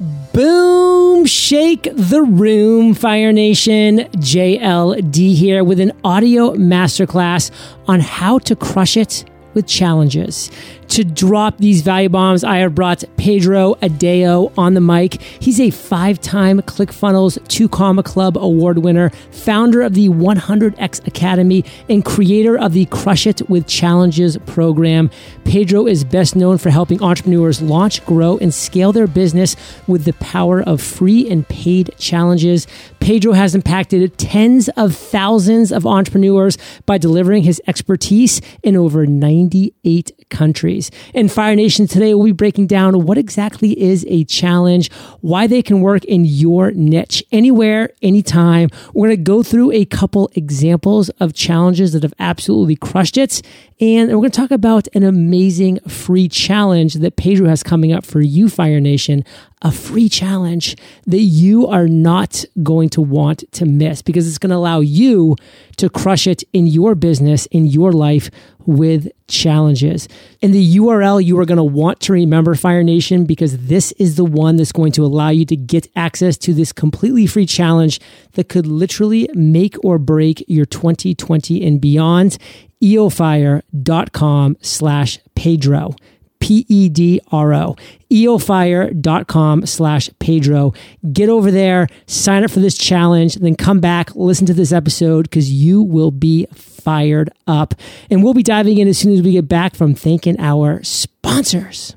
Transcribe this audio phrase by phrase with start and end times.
[0.00, 1.26] Boom!
[1.26, 3.98] Shake the room, Fire Nation.
[4.16, 7.50] JLD here with an audio masterclass
[7.86, 10.50] on how to crush it with challenges
[10.90, 15.22] to drop these value bombs, I have brought Pedro Adao on the mic.
[15.22, 21.64] He's a five time ClickFunnels 2 Comma Club award winner, founder of the 100X Academy,
[21.88, 25.10] and creator of the Crush It with Challenges program.
[25.44, 29.54] Pedro is best known for helping entrepreneurs launch, grow, and scale their business
[29.86, 32.66] with the power of free and paid challenges.
[32.98, 39.06] Pedro has impacted tens of thousands of entrepreneurs by delivering his expertise in over
[39.40, 40.90] 98 countries.
[41.14, 45.62] In Fire Nation today, we'll be breaking down what exactly is a challenge, why they
[45.62, 48.68] can work in your niche anywhere, anytime.
[48.94, 53.42] We're going to go through a couple examples of challenges that have absolutely crushed it.
[53.80, 58.04] And we're going to talk about an amazing free challenge that Pedro has coming up
[58.04, 59.24] for you, Fire Nation
[59.62, 64.50] a free challenge that you are not going to want to miss because it's going
[64.50, 65.36] to allow you
[65.76, 68.30] to crush it in your business, in your life
[68.66, 70.08] with challenges.
[70.42, 74.16] And the URL you are going to want to remember, Fire Nation, because this is
[74.16, 78.00] the one that's going to allow you to get access to this completely free challenge
[78.32, 82.38] that could literally make or break your 2020 and beyond.
[82.82, 85.94] eofire.com slash Pedro.
[86.40, 87.76] P-E-D-R-O,
[88.10, 90.74] eofire.com slash Pedro.
[91.12, 95.30] Get over there, sign up for this challenge, then come back, listen to this episode
[95.30, 97.74] because you will be fired up.
[98.10, 101.94] And we'll be diving in as soon as we get back from thanking our sponsors.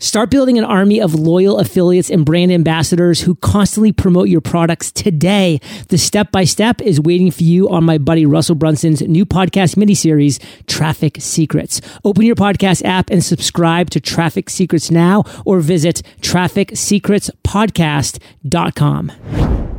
[0.00, 4.90] Start building an army of loyal affiliates and brand ambassadors who constantly promote your products
[4.90, 5.60] today.
[5.88, 9.76] The step by step is waiting for you on my buddy Russell Brunson's new podcast
[9.76, 11.80] miniseries, Traffic Secrets.
[12.04, 19.12] Open your podcast app and subscribe to Traffic Secrets now or visit trafficsecretspodcast.com.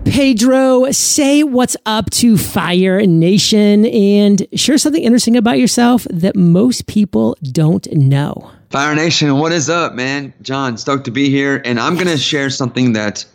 [0.06, 6.88] Pedro, say what's up to Fire Nation and share something interesting about yourself that most
[6.88, 8.52] people don't know.
[8.70, 10.34] Fire Nation, what is up, man?
[10.42, 11.62] John, stoked to be here.
[11.66, 13.26] And I'm going to share something that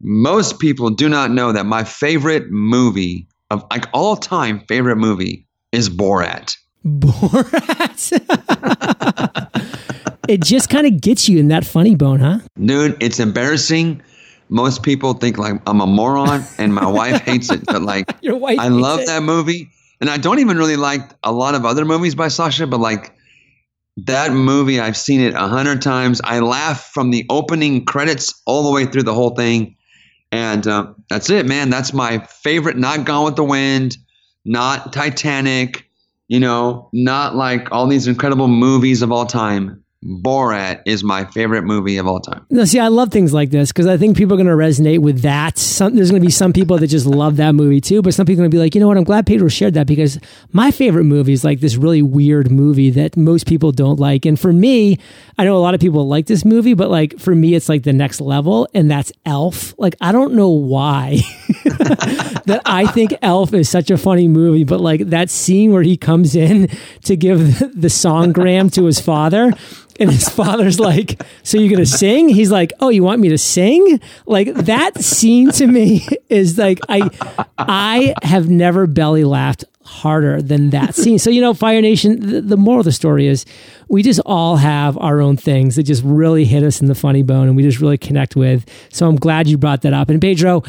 [0.00, 5.46] most people do not know that my favorite movie of like all time favorite movie
[5.72, 6.56] is Borat.
[6.84, 8.20] Borat.
[10.28, 12.38] it just kind of gets you in that funny bone, huh?
[12.62, 14.02] Dude, it's embarrassing.
[14.48, 18.36] Most people think like I'm a moron and my wife hates it, but like Your
[18.36, 19.06] wife I love it.
[19.06, 19.70] that movie.
[20.00, 23.12] And I don't even really like a lot of other movies by Sacha, but like
[23.96, 26.20] that movie, I've seen it a hundred times.
[26.24, 29.76] I laugh from the opening credits all the way through the whole thing.
[30.32, 31.70] And uh, that's it, man.
[31.70, 32.76] That's my favorite.
[32.76, 33.96] Not Gone with the Wind,
[34.44, 35.88] not Titanic,
[36.26, 39.83] you know, not like all these incredible movies of all time.
[40.04, 42.44] Borat is my favorite movie of all time.
[42.50, 44.98] No, see, I love things like this because I think people are going to resonate
[44.98, 45.56] with that.
[45.56, 48.26] Some, there's going to be some people that just love that movie too, but some
[48.26, 48.98] people are going to be like, you know what?
[48.98, 50.18] I'm glad Pedro shared that because
[50.52, 54.26] my favorite movie is like this really weird movie that most people don't like.
[54.26, 54.98] And for me,
[55.38, 57.84] I know a lot of people like this movie, but like for me, it's like
[57.84, 59.74] the next level, and that's Elf.
[59.78, 61.20] Like, I don't know why
[61.64, 65.96] that I think Elf is such a funny movie, but like that scene where he
[65.96, 66.68] comes in
[67.04, 69.50] to give the songgram to his father
[70.00, 72.28] and his father's like, So you're going to sing?
[72.28, 74.00] He's like, Oh, you want me to sing?
[74.26, 77.10] Like that scene to me is like, I,
[77.58, 81.18] I have never belly laughed harder than that scene.
[81.18, 83.44] So, you know, Fire Nation, the, the, moral of the story is
[83.88, 87.22] we just all have our own things that just really hit us in the funny
[87.22, 88.66] bone and we just really connect with.
[88.90, 90.08] So I'm glad you brought that up.
[90.08, 90.62] And Pedro,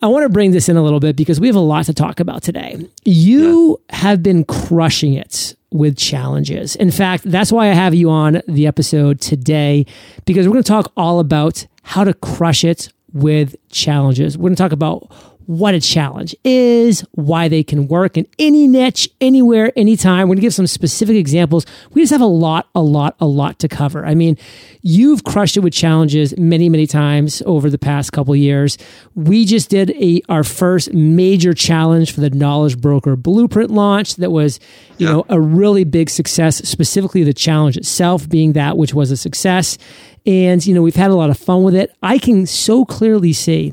[0.00, 1.94] I want to bring this in a little bit because we have a lot to
[1.94, 2.76] talk about today.
[3.04, 3.96] You yeah.
[3.96, 6.76] have been crushing it with challenges.
[6.76, 9.86] In fact, that's why I have you on the episode today
[10.24, 14.38] because we're going to talk all about how to crush it with challenges.
[14.38, 15.10] We're going to talk about
[15.48, 20.28] what a challenge is, why they can work in any niche, anywhere, anytime.
[20.28, 21.64] We're going to give some specific examples.
[21.94, 24.04] We just have a lot, a lot, a lot to cover.
[24.04, 24.36] I mean,
[24.82, 28.76] you've crushed it with challenges many, many times over the past couple years.
[29.14, 34.30] We just did a our first major challenge for the Knowledge Broker Blueprint launch that
[34.30, 34.60] was,
[34.98, 39.16] you know, a really big success, specifically the challenge itself being that which was a
[39.16, 39.78] success.
[40.26, 41.90] And, you know, we've had a lot of fun with it.
[42.02, 43.72] I can so clearly see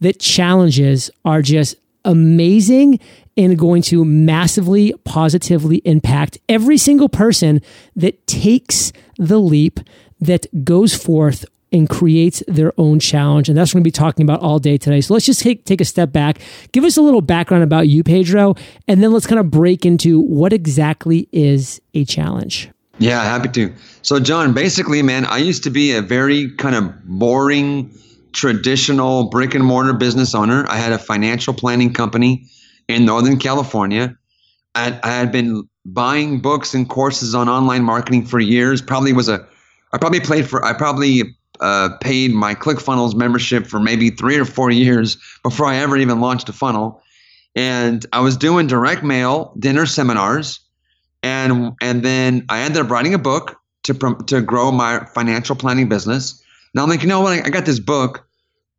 [0.00, 2.98] that challenges are just amazing
[3.36, 7.60] and going to massively positively impact every single person
[7.96, 9.80] that takes the leap
[10.20, 13.48] that goes forth and creates their own challenge.
[13.48, 15.00] And that's what we're going to be talking about all day today.
[15.00, 16.40] So let's just take, take a step back,
[16.72, 18.54] give us a little background about you, Pedro,
[18.88, 22.70] and then let's kind of break into what exactly is a challenge.
[22.98, 23.74] Yeah, happy to.
[24.02, 27.90] So, John, basically, man, I used to be a very kind of boring,
[28.32, 30.66] traditional brick and mortar business owner.
[30.68, 32.46] I had a financial planning company
[32.88, 34.16] in Northern California.
[34.74, 38.82] I, I had been buying books and courses on online marketing for years.
[38.82, 39.46] Probably was a,
[39.92, 41.22] I probably played for, I probably
[41.60, 46.20] uh, paid my ClickFunnels membership for maybe three or four years before I ever even
[46.20, 47.02] launched a funnel.
[47.54, 50.60] And I was doing direct mail dinner seminars,
[51.22, 53.94] and and then I ended up writing a book to
[54.28, 56.42] to grow my financial planning business.
[56.74, 57.46] Now I'm like, you know what?
[57.46, 58.26] I got this book.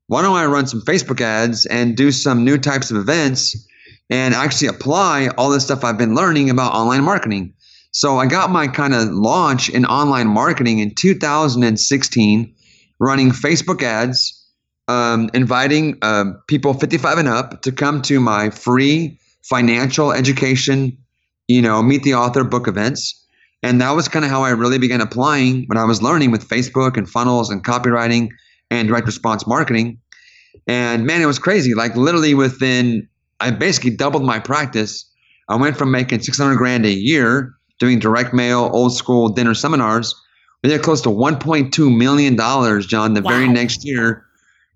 [0.08, 3.68] Why don't I run some Facebook ads and do some new types of events
[4.10, 7.54] and actually apply all the stuff I've been learning about online marketing?
[7.92, 12.56] So I got my kind of launch in online marketing in 2016
[13.00, 14.48] running Facebook ads,
[14.88, 20.98] um, inviting uh, people 55 and up to come to my free financial education,
[21.48, 23.20] you know, meet the author book events.
[23.63, 26.48] And that was kind of how I really began applying when I was learning with
[26.48, 28.30] Facebook and funnels and copywriting
[28.69, 30.00] and direct response marketing.
[30.68, 31.74] And man, it was crazy.
[31.75, 33.08] Like literally within,
[33.40, 35.06] I basically doubled my practice.
[35.48, 40.16] I went from making 600 grand a year doing direct mail, old school dinner seminars
[40.64, 43.31] we did close to 1.2 million dollars, John, the wow.
[43.31, 44.25] very next year.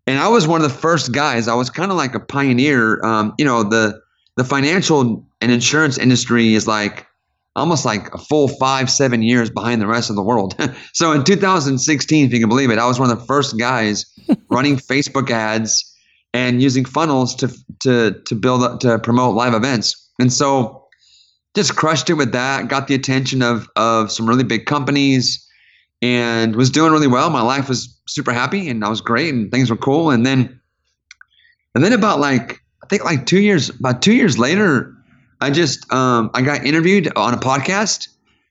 [0.08, 1.48] And I was one of the first guys.
[1.48, 3.04] I was kind of like a pioneer.
[3.04, 4.02] Um, you know, the
[4.36, 7.08] the financial and insurance industry is like
[7.56, 10.56] almost like a full five, seven years behind the rest of the world.
[10.94, 14.06] so in 2016, if you can believe it, I was one of the first guys
[14.50, 15.92] running Facebook ads
[16.34, 17.50] and using funnels to
[17.82, 20.10] to to build up, to promote live events.
[20.20, 20.86] And so
[21.56, 22.68] just crushed it with that.
[22.68, 25.46] Got the attention of of some really big companies
[26.02, 27.30] and was doing really well.
[27.30, 30.12] My life was super happy and I was great and things were cool.
[30.12, 30.60] And then,
[31.74, 34.95] and then about like, I think like two years, about two years later,
[35.46, 38.08] I just, um, I got interviewed on a podcast,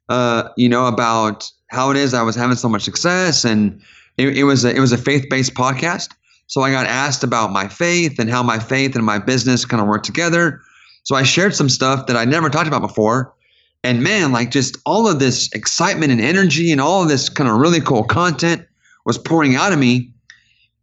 [0.08, 3.44] uh, you know, about how it is I was having so much success.
[3.44, 3.82] And
[4.17, 6.11] it, it was a, it was a faith-based podcast.
[6.46, 9.81] So I got asked about my faith and how my faith and my business kind
[9.81, 10.61] of work together.
[11.02, 13.35] So I shared some stuff that I never talked about before
[13.85, 17.50] and man, like just all of this excitement and energy and all of this kind
[17.50, 18.67] of really cool content
[19.05, 20.11] was pouring out of me.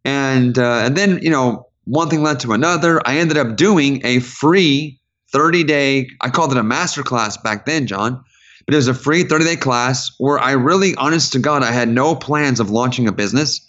[0.06, 3.02] And uh, and then you know one thing led to another.
[3.08, 5.00] I ended up doing a free
[5.32, 6.10] 30 day.
[6.22, 8.24] I called it a master class back then, John.
[8.66, 11.72] But it was a free 30 day class where I really, honest to God, I
[11.72, 13.66] had no plans of launching a business.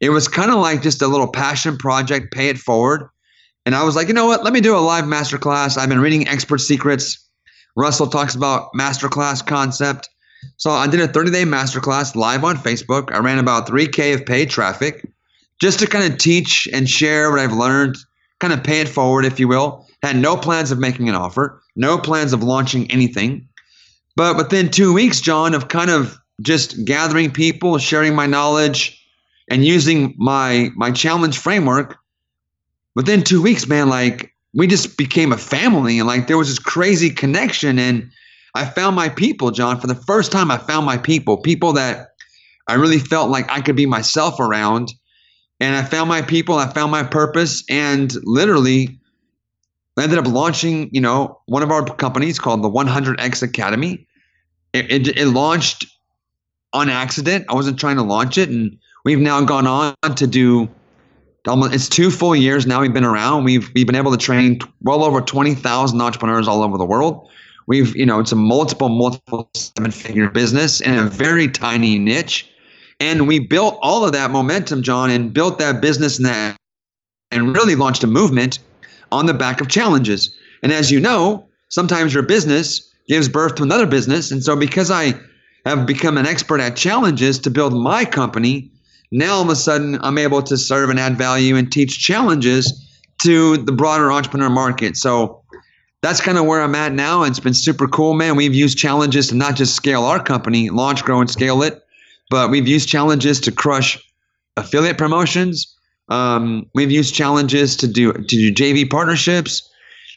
[0.00, 3.08] It was kind of like just a little passion project, pay it forward.
[3.64, 4.42] And I was like, you know what?
[4.42, 5.76] Let me do a live master class.
[5.76, 7.22] I've been reading Expert Secrets
[7.76, 10.08] Russell talks about masterclass concept.
[10.56, 13.12] So I did a 30 day masterclass live on Facebook.
[13.12, 15.08] I ran about 3K of paid traffic
[15.60, 17.96] just to kind of teach and share what I've learned,
[18.40, 19.86] kind of pay it forward, if you will.
[20.02, 23.48] Had no plans of making an offer, no plans of launching anything.
[24.16, 28.98] But within two weeks, John, of kind of just gathering people, sharing my knowledge,
[29.48, 31.96] and using my my challenge framework,
[32.94, 36.58] within two weeks, man, like we just became a family and like there was this
[36.58, 38.10] crazy connection and
[38.54, 39.80] I found my people, John.
[39.80, 42.08] For the first time I found my people, people that
[42.68, 44.92] I really felt like I could be myself around.
[45.58, 48.98] And I found my people, I found my purpose and literally
[50.00, 54.06] ended up launching, you know, one of our companies called the 100X Academy.
[54.72, 55.86] It, it, it launched
[56.72, 57.44] on accident.
[57.48, 60.68] I wasn't trying to launch it and we've now gone on to do
[61.44, 63.44] it's two full years now we've been around.
[63.44, 67.28] We've we've been able to train well over twenty thousand entrepreneurs all over the world.
[67.66, 72.48] We've you know it's a multiple multiple seven figure business in a very tiny niche,
[73.00, 76.56] and we built all of that momentum, John, and built that business and that
[77.32, 78.60] and really launched a movement
[79.12, 80.34] on the back of challenges.
[80.62, 84.90] And as you know, sometimes your business gives birth to another business, and so because
[84.90, 85.14] I
[85.66, 88.72] have become an expert at challenges to build my company
[89.12, 92.88] now all of a sudden, I'm able to serve and add value and teach challenges
[93.22, 94.96] to the broader entrepreneur market.
[94.96, 95.42] So
[96.00, 97.22] that's kind of where I'm at now.
[97.22, 98.36] It's been super cool, man.
[98.36, 101.84] We've used challenges to not just scale our company, launch, grow, and scale it,
[102.30, 104.02] but we've used challenges to crush
[104.56, 105.76] affiliate promotions.
[106.08, 109.68] Um, we've used challenges to do to do JV partnerships,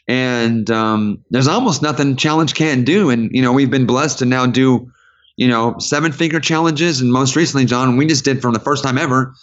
[0.08, 3.10] and um, there's almost nothing challenge can't do.
[3.10, 4.90] And you know, we've been blessed to now do
[5.36, 7.00] you know, seven figure challenges.
[7.00, 9.34] And most recently, John, we just did from the first time ever,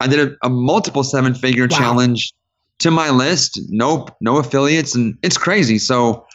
[0.00, 1.78] I did a, a multiple seven figure wow.
[1.78, 2.32] challenge
[2.80, 3.60] to my list.
[3.68, 4.94] Nope, no affiliates.
[4.94, 5.78] And it's crazy.
[5.78, 6.26] So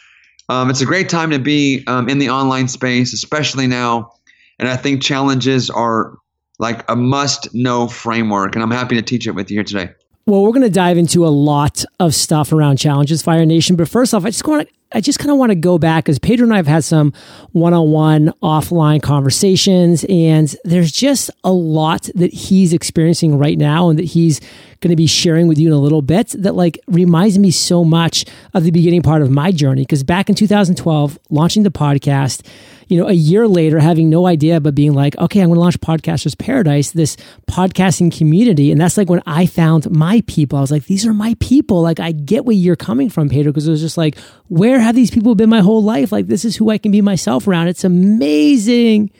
[0.48, 4.12] um, it's a great time to be um, in the online space, especially now.
[4.58, 6.14] And I think challenges are
[6.58, 8.54] like a must know framework.
[8.54, 9.90] And I'm happy to teach it with you here today.
[10.26, 13.76] Well, we're going to dive into a lot of stuff around challenges, Fire Nation.
[13.76, 16.04] But first off, I just want to I just kind of want to go back
[16.04, 17.12] because Pedro and I have had some
[17.52, 23.90] one on one offline conversations, and there's just a lot that he's experiencing right now
[23.90, 24.40] and that he's
[24.80, 27.84] going to be sharing with you in a little bit that like reminds me so
[27.84, 29.82] much of the beginning part of my journey.
[29.82, 32.46] Because back in 2012, launching the podcast,
[32.86, 35.60] you know, a year later, having no idea, but being like, okay, I'm going to
[35.60, 37.16] launch Podcasters Paradise, this
[37.50, 38.70] podcasting community.
[38.70, 40.58] And that's like when I found my people.
[40.58, 41.82] I was like, these are my people.
[41.82, 44.16] Like, I get where you're coming from, Pedro, because it was just like,
[44.46, 46.12] where have these people been my whole life?
[46.12, 47.68] Like, this is who I can be myself around.
[47.68, 49.10] It's amazing.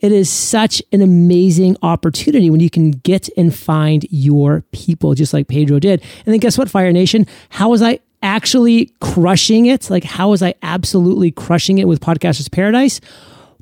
[0.00, 5.32] It is such an amazing opportunity when you can get and find your people, just
[5.32, 6.02] like Pedro did.
[6.24, 7.26] And then guess what, Fire Nation?
[7.48, 9.88] How was I actually crushing it?
[9.88, 13.00] Like, how was I absolutely crushing it with Podcasters Paradise?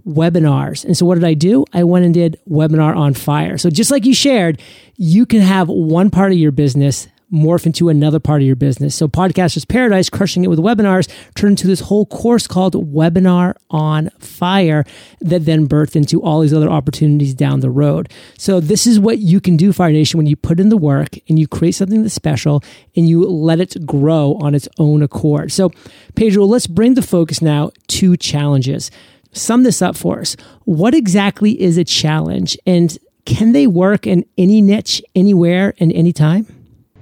[0.06, 0.84] Webinars.
[0.84, 1.64] And so, what did I do?
[1.72, 3.56] I went and did Webinar on Fire.
[3.56, 4.60] So, just like you shared,
[4.96, 8.94] you can have one part of your business morph into another part of your business.
[8.94, 14.10] So Podcasters Paradise, crushing it with webinars, turned into this whole course called Webinar on
[14.20, 14.84] Fire
[15.20, 18.10] that then birthed into all these other opportunities down the road.
[18.38, 21.18] So this is what you can do, Fire Nation, when you put in the work
[21.28, 22.62] and you create something that's special
[22.96, 25.52] and you let it grow on its own accord.
[25.52, 25.70] So
[26.14, 28.90] Pedro, let's bring the focus now to challenges.
[29.32, 30.36] Sum this up for us.
[30.64, 36.53] What exactly is a challenge and can they work in any niche, anywhere, and anytime?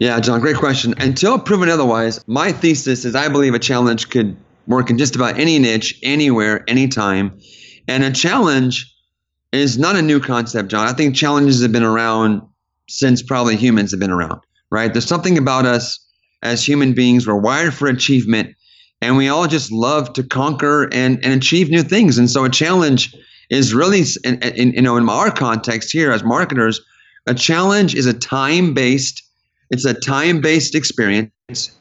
[0.02, 0.96] Yeah, John, great question.
[0.98, 5.38] Until proven otherwise, my thesis is I believe a challenge could work in just about
[5.38, 7.38] any niche, anywhere, anytime.
[7.86, 8.92] And a challenge
[9.52, 10.88] is not a new concept, John.
[10.88, 12.42] I think challenges have been around
[12.88, 14.40] since probably humans have been around,
[14.72, 14.92] right?
[14.92, 16.04] There's something about us
[16.42, 18.56] as human beings, we're wired for achievement,
[19.00, 22.18] and we all just love to conquer and, and achieve new things.
[22.18, 23.14] And so a challenge
[23.50, 26.80] is really, in, in, you know, in our context here as marketers,
[27.28, 29.22] a challenge is a time based
[29.72, 31.76] it's a time-based experience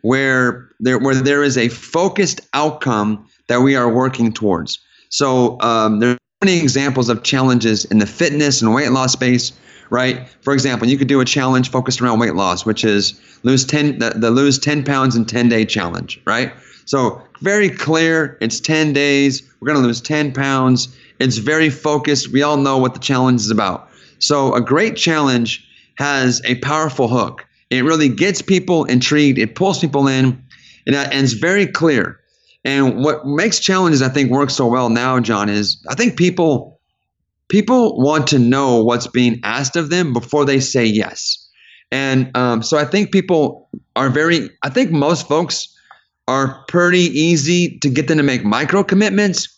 [0.00, 4.80] where there where there is a focused outcome that we are working towards.
[5.10, 9.52] So um, there are many examples of challenges in the fitness and weight loss space.
[9.90, 10.26] Right.
[10.40, 13.98] For example, you could do a challenge focused around weight loss, which is lose ten
[13.98, 16.18] the, the lose ten pounds in ten day challenge.
[16.24, 16.50] Right.
[16.86, 18.38] So very clear.
[18.40, 19.42] It's ten days.
[19.60, 20.96] We're to lose ten pounds.
[21.18, 22.32] It's very focused.
[22.32, 23.90] We all know what the challenge is about.
[24.18, 27.46] So a great challenge has a powerful hook.
[27.70, 29.38] It really gets people intrigued.
[29.38, 30.44] It pulls people in,
[30.86, 32.20] and, and it's very clear.
[32.64, 36.80] And what makes challenges, I think, work so well now, John, is I think people
[37.48, 41.38] people want to know what's being asked of them before they say yes.
[41.90, 44.50] And um, so I think people are very.
[44.62, 45.68] I think most folks
[46.28, 49.48] are pretty easy to get them to make micro commitments,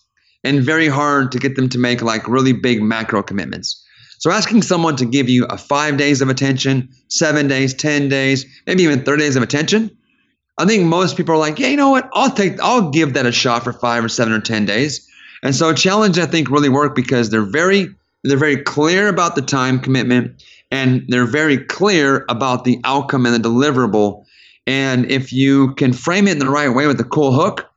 [0.42, 3.83] and very hard to get them to make like really big macro commitments.
[4.24, 8.46] So asking someone to give you a five days of attention, seven days, 10 days,
[8.66, 9.94] maybe even 30 days of attention,
[10.56, 12.08] I think most people are like, yeah, you know what?
[12.14, 15.06] I'll take, I'll give that a shot for five or seven or 10 days.
[15.42, 17.88] And so challenge, I think, really work because they're very,
[18.22, 23.34] they're very clear about the time commitment and they're very clear about the outcome and
[23.34, 24.24] the deliverable.
[24.66, 27.70] And if you can frame it in the right way with a cool hook,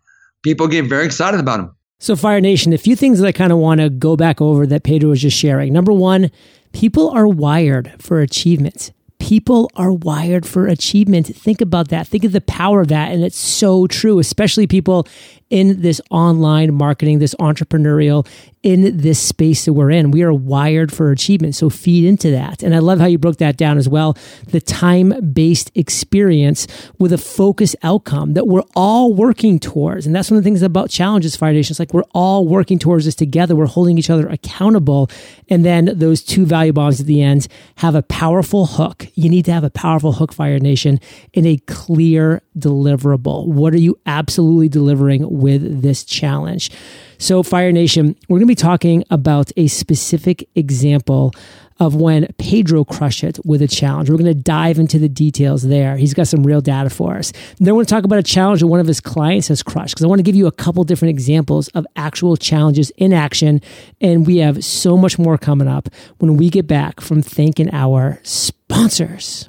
[0.43, 1.76] people get very excited about them.
[1.99, 4.67] So, Fire Nation, a few things that I kind of want to go back over
[4.67, 5.73] that Pedro was just sharing.
[5.73, 6.29] Number one,
[6.71, 8.91] people are wired for achievement.
[9.17, 11.25] People are wired for achievement.
[11.35, 12.07] Think about that.
[12.07, 13.11] Think of the power of that.
[13.11, 15.07] And it's so true, especially people
[15.49, 18.27] in this online marketing, this entrepreneurial,
[18.63, 20.11] in this space that we're in.
[20.11, 21.55] We are wired for achievement.
[21.55, 22.63] So feed into that.
[22.63, 24.17] And I love how you broke that down as well.
[24.47, 26.67] The time based experience
[26.99, 30.05] with a focus outcome that we're all working towards.
[30.05, 31.73] And that's one of the things about challenges, Fire Nation.
[31.73, 33.55] It's like we're all working towards this together.
[33.55, 35.09] We're holding each other accountable.
[35.49, 39.07] And then those two value bombs at the end have a powerful hook.
[39.13, 40.99] You need to have a powerful hook, Fire Nation,
[41.31, 43.47] in a clear deliverable.
[43.47, 46.71] What are you absolutely delivering with this challenge?
[47.19, 51.33] So, Fire Nation, we're going to be talking about a specific example
[51.79, 54.09] of when Pedro crushed it with a challenge.
[54.09, 55.97] We're going to dive into the details there.
[55.97, 57.31] He's got some real data for us.
[57.59, 59.95] Then we're going to talk about a challenge that one of his clients has crushed
[59.95, 63.61] because I want to give you a couple different examples of actual challenges in action.
[64.01, 68.19] And we have so much more coming up when we get back from thanking our
[68.23, 69.47] sponsors.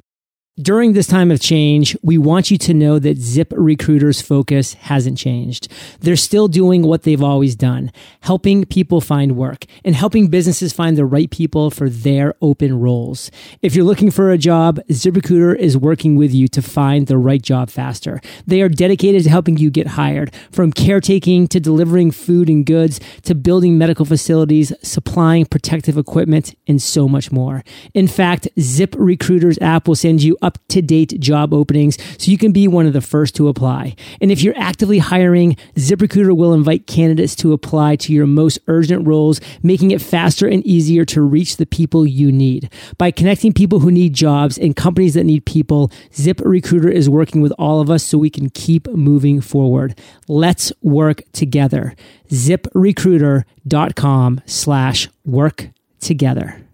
[0.61, 5.17] During this time of change, we want you to know that Zip Recruiter's focus hasn't
[5.17, 5.67] changed.
[5.99, 10.97] They're still doing what they've always done, helping people find work and helping businesses find
[10.97, 13.31] the right people for their open roles.
[13.61, 17.17] If you're looking for a job, Zip ZipRecruiter is working with you to find the
[17.17, 18.21] right job faster.
[18.45, 22.99] They are dedicated to helping you get hired, from caretaking to delivering food and goods
[23.23, 27.63] to building medical facilities, supplying protective equipment, and so much more.
[27.93, 32.51] In fact, ZipRecruiter's app will send you up to date job openings so you can
[32.51, 33.95] be one of the first to apply.
[34.21, 39.07] And if you're actively hiring, ZipRecruiter will invite candidates to apply to your most urgent
[39.07, 42.71] roles, making it faster and easier to reach the people you need.
[42.97, 47.53] By connecting people who need jobs and companies that need people, ZipRecruiter is working with
[47.59, 49.99] all of us so we can keep moving forward.
[50.27, 51.95] Let's work together.
[52.29, 56.68] ZipRecruiter.com slash work together.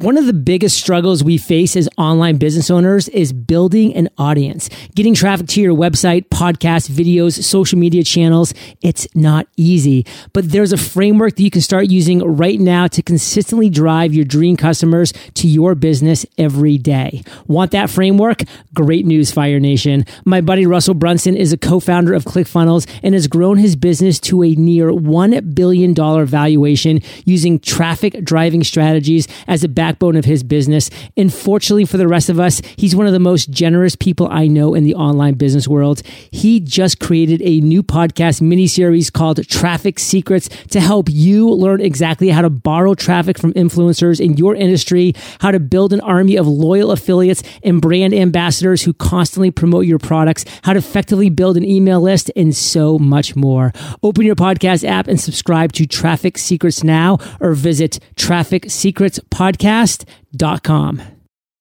[0.00, 4.70] One of the biggest struggles we face as online business owners is building an audience,
[4.94, 8.54] getting traffic to your website, podcast, videos, social media channels.
[8.80, 13.02] It's not easy, but there's a framework that you can start using right now to
[13.02, 17.24] consistently drive your dream customers to your business every day.
[17.48, 18.42] Want that framework?
[18.74, 20.04] Great news, Fire Nation.
[20.24, 24.44] My buddy Russell Brunson is a co-founder of ClickFunnels and has grown his business to
[24.44, 30.42] a near $1 billion valuation using traffic driving strategies as a back backbone of his
[30.42, 30.90] business.
[31.16, 34.46] And fortunately for the rest of us, he's one of the most generous people I
[34.46, 36.02] know in the online business world.
[36.30, 41.80] He just created a new podcast mini series called Traffic Secrets to help you learn
[41.80, 46.36] exactly how to borrow traffic from influencers in your industry, how to build an army
[46.36, 51.56] of loyal affiliates and brand ambassadors who constantly promote your products, how to effectively build
[51.56, 53.72] an email list, and so much more.
[54.02, 59.77] Open your podcast app and subscribe to Traffic Secrets now or visit Traffic Secrets Podcast
[59.78, 61.02] podcast.com.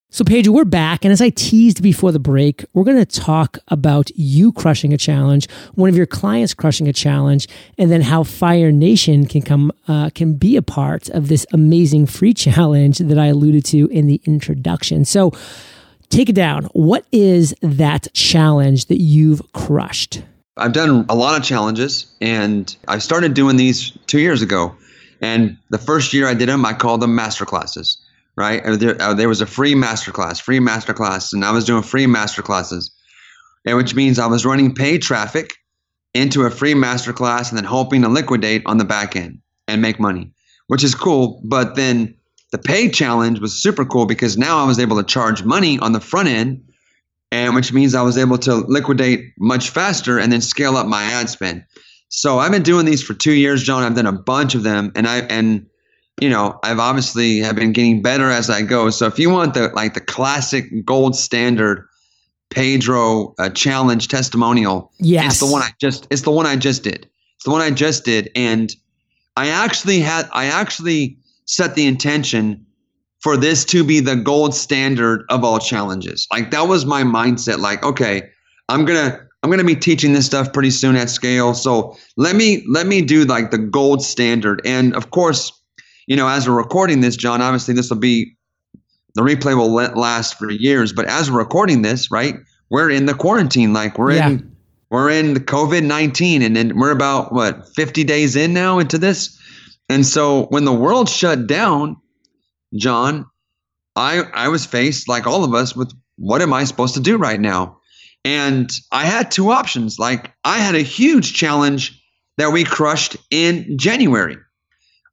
[0.09, 1.03] So, Paige, we're back.
[1.05, 4.97] And as I teased before the break, we're going to talk about you crushing a
[4.97, 7.47] challenge, one of your clients crushing a challenge,
[7.77, 12.07] and then how Fire Nation can come, uh, can be a part of this amazing
[12.07, 15.05] free challenge that I alluded to in the introduction.
[15.05, 15.31] So,
[16.09, 16.65] take it down.
[16.73, 20.23] What is that challenge that you've crushed?
[20.55, 24.75] I've done a lot of challenges, and I started doing these two years ago.
[25.21, 27.97] And the first year I did them, I called them master classes
[28.37, 28.61] right?
[28.63, 32.91] There, uh, there was a free masterclass, free masterclass, and I was doing free masterclasses,
[33.65, 35.55] and which means I was running paid traffic
[36.13, 39.99] into a free masterclass and then hoping to liquidate on the back end and make
[39.99, 40.31] money,
[40.67, 41.41] which is cool.
[41.43, 42.15] But then
[42.51, 45.91] the paid challenge was super cool because now I was able to charge money on
[45.91, 46.63] the front end,
[47.31, 51.03] and which means I was able to liquidate much faster and then scale up my
[51.03, 51.65] ad spend.
[52.09, 53.83] So I've been doing these for two years, John.
[53.83, 55.67] I've done a bunch of them, and I and
[56.19, 58.89] you know, I've obviously have been getting better as I go.
[58.89, 61.87] So if you want the like the classic gold standard
[62.49, 66.83] Pedro uh, challenge testimonial, yes, it's the one I just it's the one I just
[66.83, 67.07] did.
[67.35, 68.75] It's the one I just did, and
[69.35, 72.65] I actually had I actually set the intention
[73.19, 76.27] for this to be the gold standard of all challenges.
[76.31, 77.59] Like that was my mindset.
[77.59, 78.23] Like, okay,
[78.69, 81.53] I'm gonna I'm gonna be teaching this stuff pretty soon at scale.
[81.53, 84.61] So let me let me do like the gold standard.
[84.65, 85.51] And of course,
[86.07, 88.35] you know, as we're recording this, John, obviously this will be
[89.13, 90.93] the replay will last for years.
[90.93, 92.35] But as we're recording this, right,
[92.69, 93.73] we're in the quarantine.
[93.73, 94.29] Like we're yeah.
[94.29, 94.55] in
[94.89, 98.97] we're in the COVID nineteen, and then we're about what fifty days in now into
[98.97, 99.37] this.
[99.89, 101.97] And so when the world shut down,
[102.75, 103.25] John,
[103.95, 107.17] I I was faced like all of us with what am I supposed to do
[107.17, 107.79] right now?
[108.23, 109.99] And I had two options.
[109.99, 112.01] Like I had a huge challenge
[112.37, 114.37] that we crushed in January.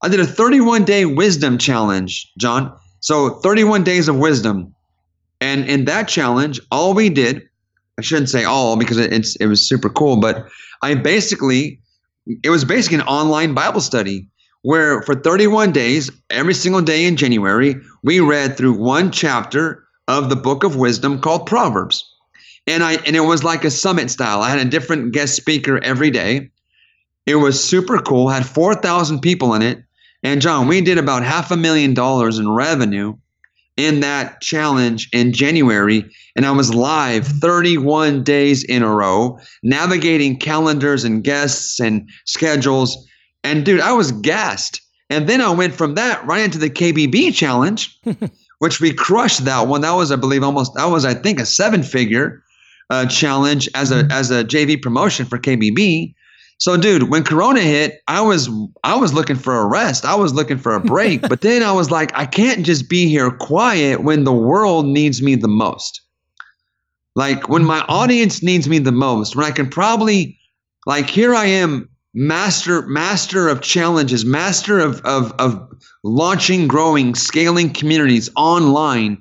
[0.04, 2.76] I did a 31 day wisdom challenge, John.
[3.00, 4.74] So 31 days of wisdom.
[5.40, 7.48] And in that challenge, all we did,
[7.98, 10.46] I shouldn't say all because it, it's it was super cool, but
[10.82, 11.80] I basically
[12.42, 14.28] it was basically an online Bible study
[14.60, 20.28] where for 31 days, every single day in January, we read through one chapter of
[20.28, 22.04] the book of wisdom called Proverbs.
[22.66, 24.42] And I and it was like a summit style.
[24.42, 26.50] I had a different guest speaker every day.
[27.24, 29.83] It was super cool, had 4,000 people in it.
[30.24, 33.14] And John, we did about half a million dollars in revenue
[33.76, 36.10] in that challenge in January.
[36.34, 43.06] And I was live 31 days in a row, navigating calendars and guests and schedules.
[43.42, 44.80] And dude, I was gassed.
[45.10, 48.00] And then I went from that right into the KBB challenge,
[48.60, 49.82] which we crushed that one.
[49.82, 52.42] That was, I believe, almost, that was, I think, a seven figure
[52.88, 56.14] uh, challenge as a, as a JV promotion for KBB.
[56.58, 58.48] So, dude, when Corona hit, I was
[58.82, 60.04] I was looking for a rest.
[60.04, 61.20] I was looking for a break.
[61.28, 65.20] but then I was like, I can't just be here quiet when the world needs
[65.20, 66.00] me the most.
[67.16, 67.92] Like when my mm-hmm.
[67.92, 70.38] audience needs me the most, when I can probably,
[70.86, 75.68] like, here I am, master master of challenges, master of of of
[76.04, 79.20] launching, growing, scaling communities online.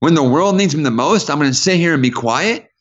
[0.00, 2.71] When the world needs me the most, I'm going to sit here and be quiet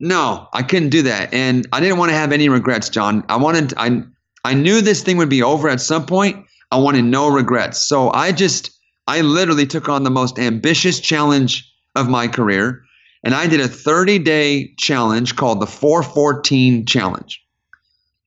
[0.00, 3.24] no, I couldn't do that, and I didn't want to have any regrets, John.
[3.28, 4.02] I wanted I
[4.44, 6.44] I knew this thing would be over at some point.
[6.70, 8.70] I wanted no regrets, so I just
[9.06, 12.84] I literally took on the most ambitious challenge of my career,
[13.24, 17.40] and I did a 30 day challenge called the 414 Challenge.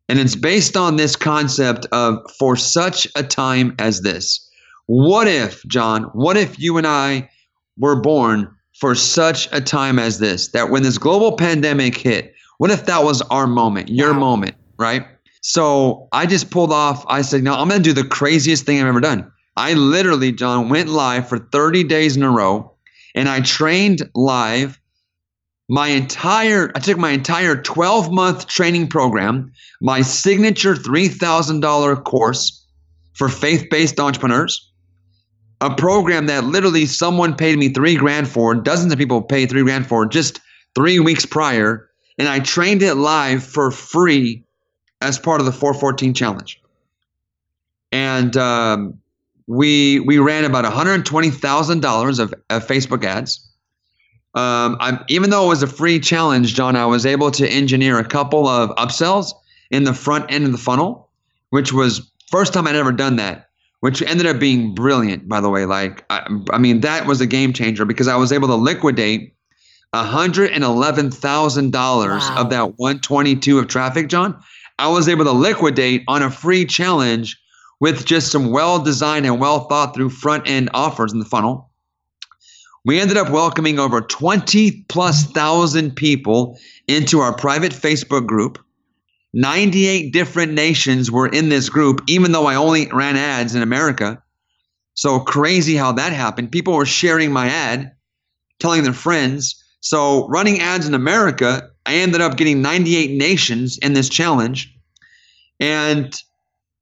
[0.09, 4.49] And it's based on this concept of for such a time as this.
[4.85, 7.29] What if, John, what if you and I
[7.77, 10.49] were born for such a time as this?
[10.49, 14.19] That when this global pandemic hit, what if that was our moment, your wow.
[14.19, 15.05] moment, right?
[15.41, 18.81] So I just pulled off, I said, no, I'm going to do the craziest thing
[18.81, 19.31] I've ever done.
[19.55, 22.73] I literally, John, went live for 30 days in a row
[23.15, 24.79] and I trained live
[25.69, 32.65] my entire I took my entire 12 month training program, my signature $3,000 course
[33.13, 34.71] for faith-based entrepreneurs,
[35.61, 39.63] a program that literally someone paid me 3 grand for, dozens of people paid 3
[39.63, 40.39] grand for just
[40.75, 44.43] 3 weeks prior, and I trained it live for free
[45.01, 46.61] as part of the 414 challenge.
[47.91, 48.99] And um,
[49.47, 53.47] we we ran about $120,000 of, of Facebook ads
[54.37, 57.97] um, I'm, even though it was a free challenge, John, I was able to engineer
[57.97, 59.33] a couple of upsells
[59.71, 61.09] in the front end of the funnel,
[61.49, 63.46] which was first time I'd ever done that,
[63.81, 65.65] which ended up being brilliant, by the way.
[65.65, 69.33] Like, I, I mean, that was a game changer because I was able to liquidate
[69.93, 72.35] $111,000 wow.
[72.37, 74.41] of that 122 of traffic, John.
[74.79, 77.39] I was able to liquidate on a free challenge
[77.79, 81.69] with just some well designed and well thought through front end offers in the funnel.
[82.85, 88.59] We ended up welcoming over 20 plus thousand people into our private Facebook group.
[89.37, 94.23] 98 different nations were in this group, even though I only ran ads in America.
[94.95, 96.51] So crazy how that happened.
[96.51, 97.91] People were sharing my ad,
[98.57, 99.63] telling their friends.
[99.79, 104.75] So running ads in America, I ended up getting 98 nations in this challenge.
[105.59, 106.19] And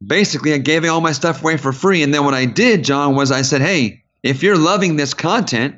[0.06, 2.04] basically, I gave all my stuff away for free.
[2.04, 5.76] And then what I did, John, was I said, hey, if you're loving this content,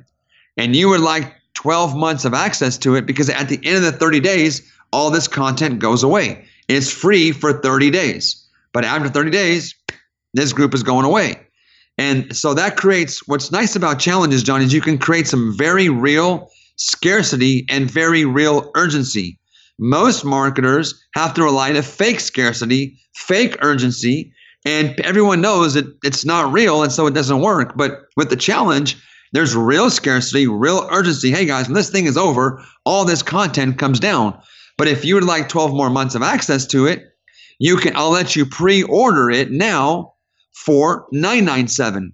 [0.57, 3.81] and you would like 12 months of access to it because at the end of
[3.83, 6.46] the 30 days, all this content goes away.
[6.67, 8.43] It's free for 30 days.
[8.73, 9.73] But after 30 days,
[10.33, 11.47] this group is going away.
[11.97, 15.89] And so that creates what's nice about challenges, John, is you can create some very
[15.89, 19.39] real scarcity and very real urgency.
[19.79, 24.31] Most marketers have to rely on a fake scarcity, fake urgency,
[24.65, 27.75] and everyone knows that it's not real and so it doesn't work.
[27.75, 28.97] But with the challenge,
[29.33, 31.31] there's real scarcity, real urgency.
[31.31, 34.39] Hey guys, when this thing is over, all this content comes down.
[34.77, 37.03] But if you would like 12 more months of access to it,
[37.59, 40.13] you can I'll let you pre-order it now
[40.53, 42.13] for 997.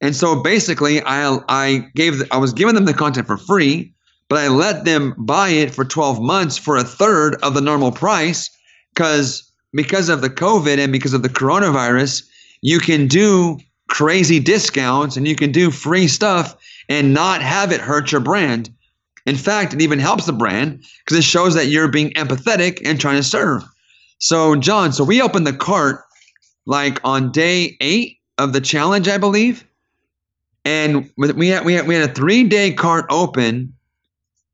[0.00, 3.94] And so basically I I gave I was giving them the content for free,
[4.28, 7.92] but I let them buy it for 12 months for a third of the normal
[7.92, 8.50] price
[8.94, 12.24] cuz because of the COVID and because of the coronavirus,
[12.62, 16.56] you can do crazy discounts and you can do free stuff
[16.88, 18.70] and not have it hurt your brand.
[19.26, 23.00] In fact, it even helps the brand because it shows that you're being empathetic and
[23.00, 23.64] trying to serve.
[24.18, 26.00] So, John, so we opened the cart
[26.64, 29.64] like on day eight of the challenge, I believe.
[30.64, 33.72] And we had, we had, we had a three day cart open,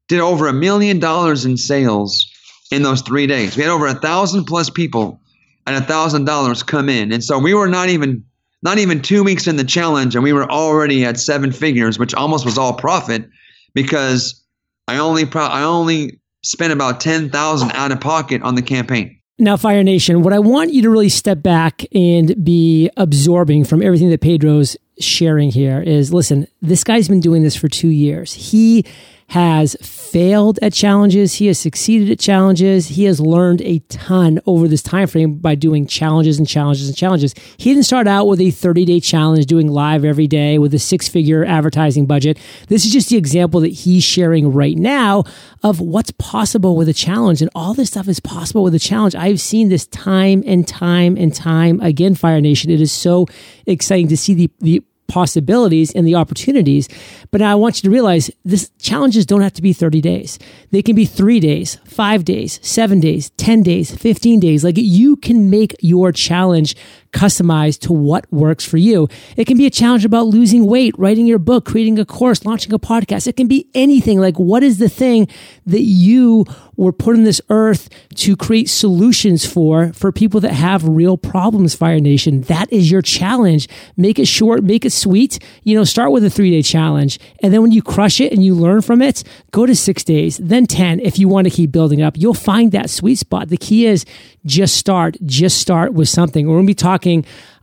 [0.09, 2.31] did over a million dollars in sales
[2.71, 3.57] in those three days.
[3.57, 5.21] We had over a thousand plus people
[5.67, 7.13] and a thousand dollars come in.
[7.13, 8.25] And so we were not even
[8.63, 12.15] not even two weeks in the challenge, and we were already at seven figures, which
[12.15, 13.29] almost was all profit
[13.75, 14.42] because
[14.89, 19.19] I only pro- I only spent about ten thousand out of pocket on the campaign.
[19.39, 23.83] Now, Fire Nation, what I want you to really step back and be absorbing from
[23.83, 28.33] everything that Pedro's sharing here is listen, this guy's been doing this for two years.
[28.33, 28.85] He
[29.33, 31.37] has failed at challenges.
[31.37, 32.89] He has succeeded at challenges.
[32.89, 36.95] He has learned a ton over this time frame by doing challenges and challenges and
[36.95, 37.35] challenges.
[37.57, 40.79] He didn't start out with a 30 day challenge doing live every day with a
[40.79, 42.39] six figure advertising budget.
[42.69, 45.25] This is just the example that he's sharing right now
[45.63, 47.41] of what's possible with a challenge.
[47.41, 49.15] And all this stuff is possible with a challenge.
[49.15, 52.71] I've seen this time and time and time again, Fire Nation.
[52.71, 53.27] It is so
[53.67, 56.89] exciting to see the, the possibilities and the opportunities.
[57.31, 60.39] But now I want you to realize this challenges don't have to be 30 days.
[60.71, 64.65] They can be three days, five days, seven days, 10 days, 15 days.
[64.65, 66.75] Like you can make your challenge
[67.13, 69.09] customized to what works for you.
[69.37, 72.73] It can be a challenge about losing weight, writing your book, creating a course, launching
[72.73, 73.27] a podcast.
[73.27, 74.19] It can be anything.
[74.19, 75.29] Like, what is the thing
[75.67, 76.45] that you
[76.77, 81.75] were put on this earth to create solutions for, for people that have real problems,
[81.75, 82.43] Fire Nation?
[82.43, 83.69] That is your challenge.
[83.97, 85.39] Make it short, make it sweet.
[85.63, 87.19] You know, start with a three day challenge.
[87.43, 90.39] And then when you crush it and you learn from it, go to six days,
[90.39, 92.17] then 10 if you want to keep building up.
[92.17, 93.49] You'll find that sweet spot.
[93.49, 94.07] The key is
[94.45, 96.47] just start, just start with something.
[96.47, 97.02] We're going to be talking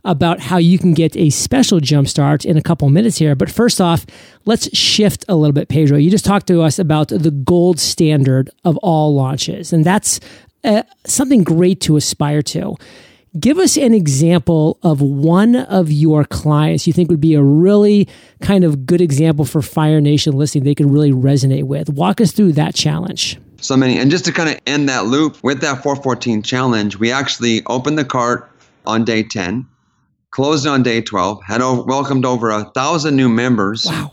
[0.04, 3.34] about how you can get a special jumpstart in a couple minutes here.
[3.34, 4.06] But first off,
[4.44, 5.98] let's shift a little bit, Pedro.
[5.98, 10.20] You just talked to us about the gold standard of all launches, and that's
[10.64, 12.76] uh, something great to aspire to.
[13.38, 18.08] Give us an example of one of your clients you think would be a really
[18.40, 21.88] kind of good example for Fire Nation listening they could really resonate with.
[21.90, 23.38] Walk us through that challenge.
[23.60, 23.98] So many.
[23.98, 27.98] And just to kind of end that loop with that 414 challenge, we actually opened
[27.98, 28.49] the cart
[28.86, 29.66] on day 10,
[30.30, 33.84] closed on day 12, had over, welcomed over a thousand new members.
[33.86, 34.12] Wow.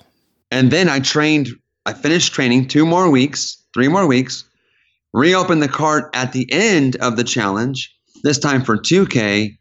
[0.52, 1.50] And then I trained,
[1.86, 4.46] I finished training two more weeks, three more weeks,
[5.14, 9.58] reopened the cart at the end of the challenge this time for 2K,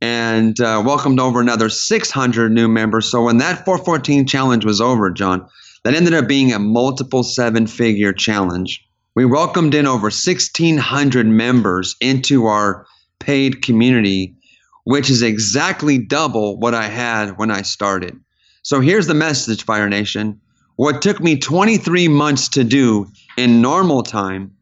[0.00, 3.10] and uh, welcomed over another 600 new members.
[3.10, 5.46] So when that 414 challenge was over, John,
[5.84, 8.84] that ended up being a multiple seven figure challenge.
[9.14, 12.86] We welcomed in over 1,600 members into our
[13.18, 14.36] paid community,
[14.84, 18.18] which is exactly double what I had when I started.
[18.62, 20.40] So here's the message, Fire Nation.
[20.76, 24.52] What took me 23 months to do in normal time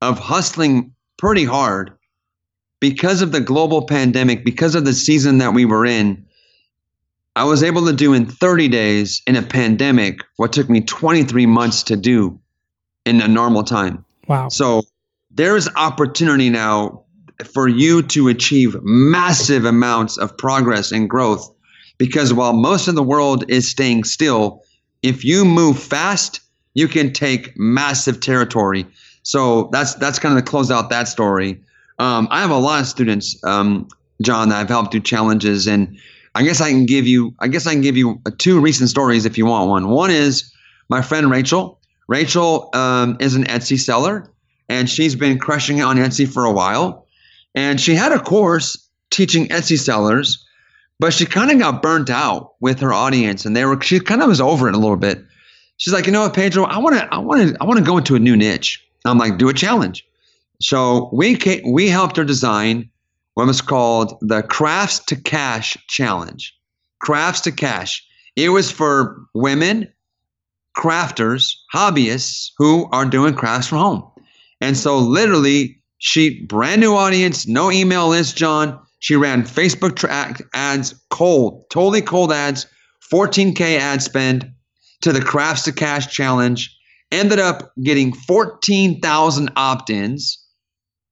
[0.00, 1.92] of hustling pretty hard
[2.80, 6.24] because of the global pandemic, because of the season that we were in,
[7.36, 11.46] I was able to do in 30 days in a pandemic what took me 23
[11.46, 12.40] months to do
[13.04, 14.04] in a normal time.
[14.26, 14.48] Wow.
[14.48, 14.82] So
[15.30, 17.04] there is opportunity now
[17.46, 21.54] for you to achieve massive amounts of progress and growth
[21.98, 24.62] because while most of the world is staying still,
[25.02, 26.40] if you move fast,
[26.74, 28.86] you can take massive territory.
[29.22, 31.60] So that's that's kind of to close out that story.
[31.98, 33.88] Um, I have a lot of students, um,
[34.22, 35.98] John, that I've helped do challenges, and
[36.34, 39.26] I guess I can give you, I guess I can give you two recent stories
[39.26, 39.88] if you want one.
[39.88, 40.52] One is
[40.88, 41.80] my friend Rachel.
[42.06, 44.32] Rachel um, is an Etsy seller,
[44.68, 47.07] and she's been crushing it on Etsy for a while.
[47.58, 50.46] And she had a course teaching Etsy sellers,
[51.00, 54.22] but she kind of got burnt out with her audience, and they were she kind
[54.22, 55.24] of was over it a little bit.
[55.76, 57.84] She's like, you know what, Pedro, I want to, I want to, I want to
[57.84, 58.80] go into a new niche.
[59.04, 60.06] I'm like, do a challenge.
[60.60, 62.88] So we came, we helped her design
[63.34, 66.56] what was called the Crafts to Cash Challenge.
[67.00, 68.06] Crafts to Cash.
[68.36, 69.92] It was for women,
[70.76, 74.10] crafters, hobbyists who are doing crafts from home.
[74.60, 78.78] And so literally, she brand new audience, no email list, John.
[79.00, 82.66] She ran Facebook track ads cold, totally cold ads,
[83.12, 84.52] 14k ad spend
[85.02, 86.74] to the Crafts to Cash challenge.
[87.10, 90.44] Ended up getting 14,000 opt-ins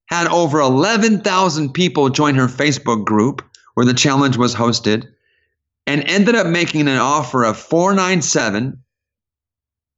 [0.09, 3.43] had over 11,000 people join her Facebook group
[3.75, 5.07] where the challenge was hosted
[5.87, 8.83] and ended up making an offer of 497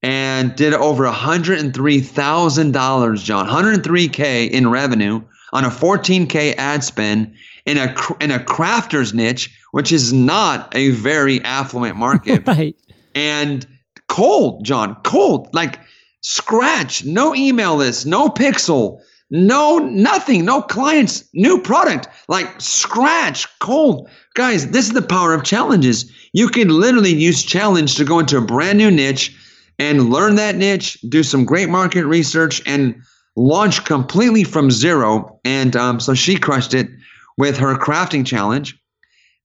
[0.03, 7.35] and did over $103,000, John, 103K in revenue on a 14K ad spend
[7.67, 12.47] in a, in a crafter's niche, which is not a very affluent market.
[12.47, 12.77] right.
[13.15, 13.67] And
[14.09, 15.81] cold, John, cold, like
[16.21, 24.09] scratch, no email list, no pixel, no, nothing, no clients, new product, like scratch, cold.
[24.35, 26.11] Guys, this is the power of challenges.
[26.33, 29.37] You can literally use challenge to go into a brand new niche
[29.79, 33.01] and learn that niche, do some great market research, and
[33.37, 35.41] launch completely from zero.
[35.45, 36.89] And um, so she crushed it
[37.37, 38.79] with her crafting challenge.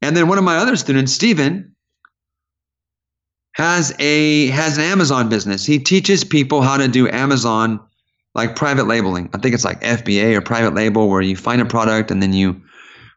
[0.01, 1.73] And then one of my other students, Stephen,
[3.53, 5.65] has a has an Amazon business.
[5.65, 7.79] He teaches people how to do Amazon
[8.35, 9.29] like private labeling.
[9.33, 12.33] I think it's like FBA or private label where you find a product and then
[12.33, 12.59] you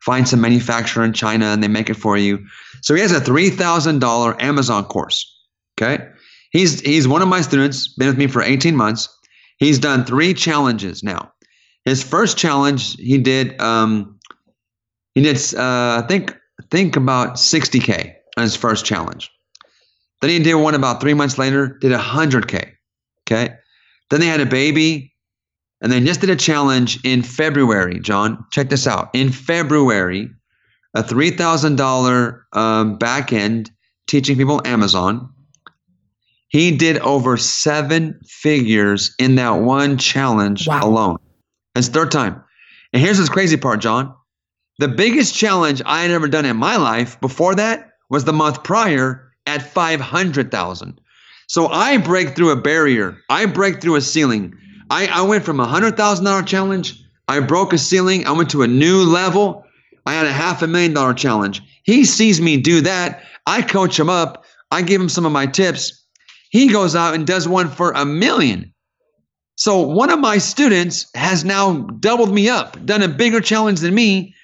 [0.03, 2.45] find some manufacturer in China and they make it for you.
[2.83, 5.33] So he has a $3,000 Amazon course.
[5.81, 6.07] Okay.
[6.57, 9.11] He's, he's one of my students, been with me for 18 months.
[9.59, 11.33] He's done three challenges now.
[11.85, 14.19] His first challenge, he did, um,
[15.15, 16.35] he did, uh, I think,
[16.71, 19.31] think about 60K on his first challenge.
[20.23, 22.73] Then he did one about three months later, did 100K.
[23.31, 23.55] Okay.
[24.09, 25.13] Then they had a baby,
[25.83, 28.01] and they just did a challenge in February.
[28.01, 29.11] John, check this out.
[29.13, 30.31] In February,
[30.95, 33.71] a three thousand um, back end
[34.07, 35.35] teaching people Amazon.
[36.57, 40.81] He did over seven figures in that one challenge wow.
[40.83, 41.19] alone.
[41.75, 42.43] It's third time.
[42.95, 44.15] And here's this crazy part, John.
[44.79, 48.65] The biggest challenge I had ever done in my life before that was the month
[48.65, 50.99] prior at 500,000.
[51.47, 53.19] So I break through a barrier.
[53.29, 54.57] I break through a ceiling.
[54.89, 57.05] I, I went from a hundred thousand dollar challenge.
[57.29, 58.27] I broke a ceiling.
[58.27, 59.63] I went to a new level.
[60.07, 61.61] I had a half a million dollar challenge.
[61.83, 63.25] He sees me do that.
[63.45, 64.47] I coach him up.
[64.71, 66.05] I give him some of my tips.
[66.51, 68.73] He goes out and does one for a million.
[69.57, 73.95] So one of my students has now doubled me up, done a bigger challenge than
[73.95, 74.35] me.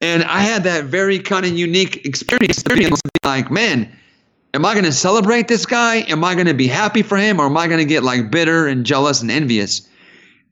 [0.00, 2.62] And I had that very kind of unique experience.
[3.24, 3.90] Like, man,
[4.54, 5.96] am I going to celebrate this guy?
[6.08, 7.40] Am I going to be happy for him?
[7.40, 9.88] Or am I going to get like bitter and jealous and envious?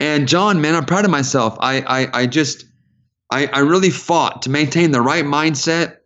[0.01, 1.57] And John, man, I'm proud of myself.
[1.61, 2.65] I, I, I just,
[3.31, 5.99] I, I really fought to maintain the right mindset.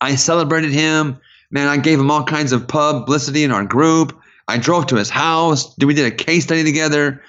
[0.00, 1.18] I celebrated him.
[1.50, 4.18] Man, I gave him all kinds of publicity in our group.
[4.52, 5.74] I drove to his house.
[5.78, 7.22] We did a case study together.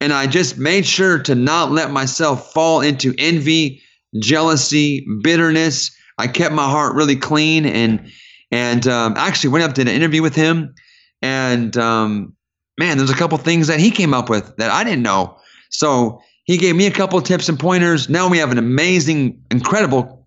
[0.00, 3.82] And I just made sure to not let myself fall into envy,
[4.18, 5.94] jealousy, bitterness.
[6.16, 8.10] I kept my heart really clean and
[8.50, 10.74] and um, actually went up did an interview with him.
[11.22, 12.34] And um,
[12.78, 15.36] man, there's a couple things that he came up with that I didn't know.
[15.68, 18.08] So he gave me a couple tips and pointers.
[18.08, 20.26] Now we have an amazing, incredible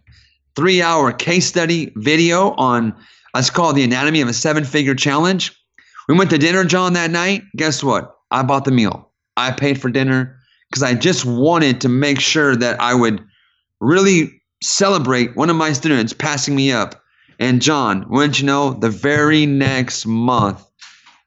[0.56, 2.96] three hour case study video on,
[3.34, 5.52] let's call the anatomy of a seven figure challenge.
[6.08, 7.44] We went to dinner, John, that night.
[7.56, 8.16] Guess what?
[8.32, 9.12] I bought the meal.
[9.38, 10.38] I paid for dinner
[10.70, 13.24] because I just wanted to make sure that I would
[13.80, 17.02] really celebrate one of my students passing me up.
[17.40, 20.66] And John, wouldn't you know, the very next month,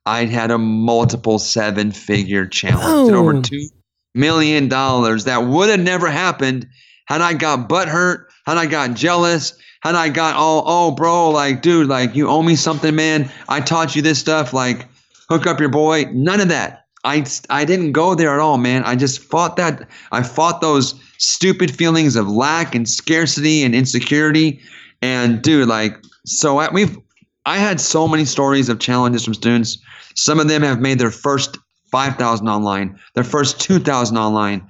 [0.04, 3.16] I had a multiple seven figure challenge oh.
[3.16, 3.68] over two
[4.14, 5.24] million dollars.
[5.24, 6.66] That would have never happened
[7.06, 11.30] had I got butt hurt, had I got jealous, had I got all, oh, bro,
[11.30, 13.30] like, dude, like, you owe me something, man.
[13.48, 14.88] I taught you this stuff, like,
[15.28, 16.06] hook up your boy.
[16.12, 16.86] None of that.
[17.04, 18.82] I, I didn't go there at all, man.
[18.82, 19.88] I just fought that.
[20.10, 24.60] I fought those stupid feelings of lack and scarcity and insecurity.
[25.02, 26.98] And dude, like, so I, we've,
[27.44, 29.78] I had so many stories of challenges from students.
[30.16, 31.58] Some of them have made their first
[31.92, 34.66] 5,000 online, their first 2,000 online.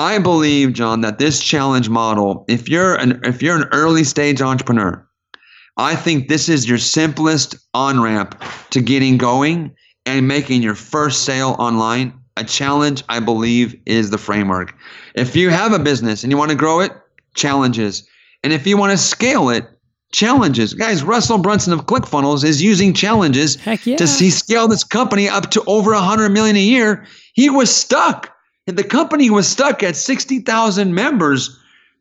[0.00, 4.40] I believe, John, that this challenge model, if you're an if you're an early stage
[4.40, 5.06] entrepreneur,
[5.76, 11.24] I think this is your simplest on ramp to getting going and making your first
[11.24, 12.14] sale online.
[12.38, 14.74] A challenge, I believe, is the framework.
[15.14, 16.92] If you have a business and you want to grow it,
[17.34, 18.08] challenges.
[18.42, 19.68] And if you want to scale it,
[20.12, 20.72] challenges.
[20.72, 23.76] Guys, Russell Brunson of ClickFunnels is using challenges yeah.
[23.98, 27.04] to see scale this company up to over 100 million a year.
[27.34, 28.34] He was stuck.
[28.76, 31.58] The company was stuck at 60,000 members,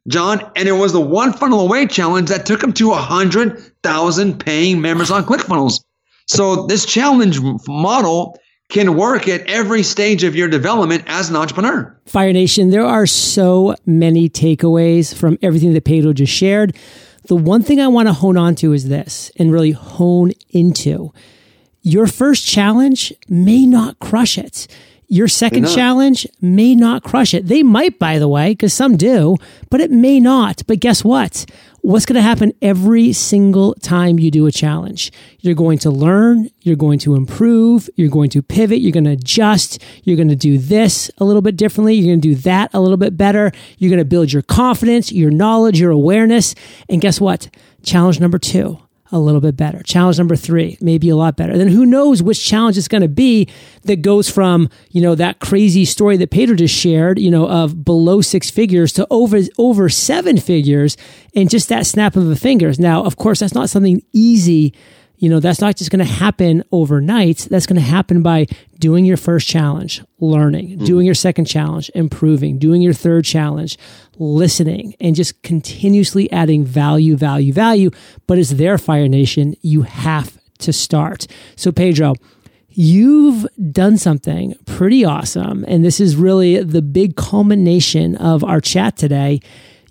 [0.08, 4.82] John, and it was the one funnel away challenge that took him to 100,000 paying
[4.82, 5.84] members on ClickFunnels.
[6.28, 12.00] So this challenge model can work at every stage of your development as an entrepreneur.
[12.06, 16.76] Fire Nation, there are so many takeaways from everything that Pedro just shared.
[17.28, 21.12] The one thing I want to hone on to is this and really hone into.
[21.82, 24.68] Your first challenge may not crush it.
[25.12, 27.48] Your second challenge may not crush it.
[27.48, 29.38] They might, by the way, because some do,
[29.72, 30.62] but it may not.
[30.68, 31.48] But guess what?
[31.82, 35.12] What's going to happen every single time you do a challenge?
[35.40, 39.12] You're going to learn, you're going to improve, you're going to pivot, you're going to
[39.12, 42.70] adjust, you're going to do this a little bit differently, you're going to do that
[42.76, 46.54] a little bit better, you're going to build your confidence, your knowledge, your awareness.
[46.88, 47.50] And guess what?
[47.82, 48.80] Challenge number two
[49.12, 49.82] a little bit better.
[49.84, 51.58] Challenge number three, maybe a lot better.
[51.58, 53.48] Then who knows which challenge it's going to be
[53.84, 57.84] that goes from, you know, that crazy story that Peter just shared, you know, of
[57.84, 60.98] below six figures to over, over seven figures
[61.34, 62.80] in just that snap of the fingers.
[62.80, 64.74] Now, of course, that's not something easy
[65.20, 67.48] you know, that's not just going to happen overnight.
[67.52, 68.48] That's going to happen by
[68.80, 70.86] doing your first challenge, learning, mm.
[70.86, 73.78] doing your second challenge, improving, doing your third challenge,
[74.18, 77.92] listening, and just continuously adding value, value, value.
[78.28, 79.56] But it's there, Fire Nation.
[79.62, 81.28] You have to start.
[81.58, 82.16] So, Pedro,
[82.70, 85.66] you've done something pretty awesome.
[85.68, 89.42] And this is really the big culmination of our chat today.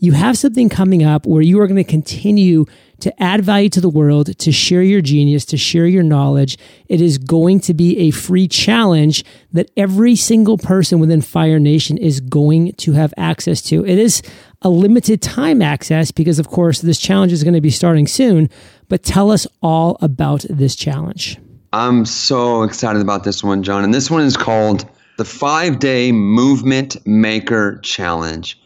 [0.00, 2.64] You have something coming up where you are going to continue
[3.00, 6.58] to add value to the world, to share your genius, to share your knowledge.
[6.88, 11.96] It is going to be a free challenge that every single person within Fire Nation
[11.96, 13.84] is going to have access to.
[13.84, 14.22] It is
[14.62, 18.50] a limited time access because, of course, this challenge is going to be starting soon.
[18.88, 21.38] But tell us all about this challenge.
[21.72, 23.84] I'm so excited about this one, John.
[23.84, 28.58] And this one is called the Five Day Movement Maker Challenge.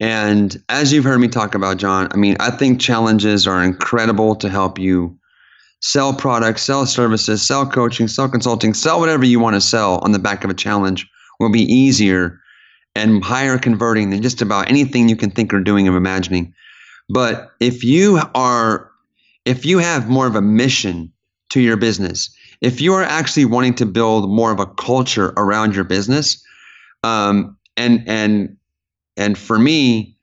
[0.00, 4.34] And as you've heard me talk about, John, I mean, I think challenges are incredible
[4.36, 5.16] to help you
[5.80, 10.12] sell products, sell services, sell coaching, sell consulting, sell whatever you want to sell on
[10.12, 11.06] the back of a challenge
[11.38, 12.40] will be easier
[12.94, 16.54] and higher converting than just about anything you can think or doing or imagining.
[17.08, 18.90] But if you are,
[19.44, 21.12] if you have more of a mission
[21.50, 25.74] to your business, if you are actually wanting to build more of a culture around
[25.74, 26.42] your business,
[27.02, 28.56] um, and and
[29.16, 30.16] and for me,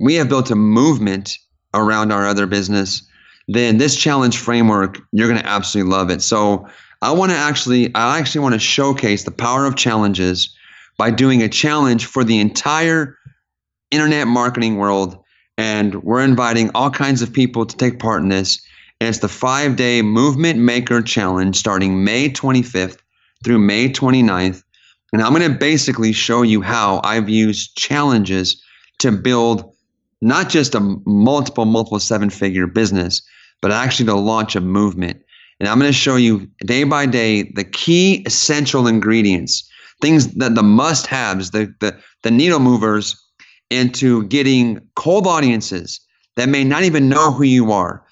[0.00, 1.38] we have built a movement
[1.74, 3.02] around our other business.
[3.48, 6.22] Then this challenge framework, you're going to absolutely love it.
[6.22, 6.66] So
[7.02, 10.54] I want to actually, I actually want to showcase the power of challenges
[10.98, 13.16] by doing a challenge for the entire
[13.90, 15.22] internet marketing world
[15.58, 18.60] And we're inviting all kinds of people to take part in this.
[19.00, 22.98] And it's the five day Movement Maker Challenge starting May 25th
[23.44, 24.62] through May 29th.
[25.12, 28.62] And I'm going to basically show you how I've used challenges
[28.98, 29.74] to build
[30.20, 33.22] not just a multiple, multiple seven figure business,
[33.60, 35.20] but actually to launch a movement.
[35.60, 39.68] And I'm going to show you day by day the key essential ingredients,
[40.00, 43.16] things that the must haves, the, the, the needle movers
[43.70, 46.00] into getting cold audiences
[46.36, 48.04] that may not even know who you are.